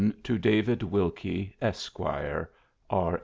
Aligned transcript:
TO 0.23 0.39
DAVID 0.39 0.81
WILKIE, 0.81 1.55
ESQ., 1.61 1.99
R. 2.89 3.19